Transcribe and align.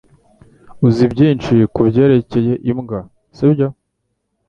Uzi 0.87 1.05
byinshi 1.13 1.53
kubyerekeye 1.73 2.53
imbwa, 2.71 2.99
sibyo? 3.35 3.67